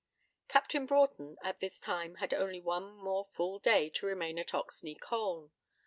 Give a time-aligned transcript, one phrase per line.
[0.47, 4.99] Captain Broughton at this time had only one more full day to remain at Oxney
[4.99, 5.51] Colne.